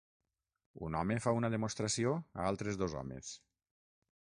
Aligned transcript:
Un 0.87 0.95
home 1.01 1.17
fa 1.25 1.33
una 1.41 1.51
demostració 1.55 2.15
a 2.39 2.49
altres 2.53 2.81
dos 2.83 2.97
homes. 3.03 3.31